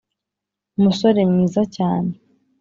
[0.81, 2.11] musore mwiza cyane